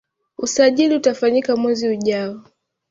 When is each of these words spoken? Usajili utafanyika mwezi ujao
Usajili 0.37 0.95
utafanyika 0.95 1.55
mwezi 1.57 1.87
ujao 1.87 2.41